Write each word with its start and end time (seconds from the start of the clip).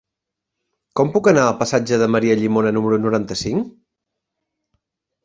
Com 0.99 1.11
puc 1.17 1.27
anar 1.31 1.43
al 1.49 1.53
passatge 1.59 1.99
de 2.03 2.07
Maria 2.13 2.37
Llimona 2.39 2.71
número 2.79 2.97
noranta-cinc? 3.05 3.69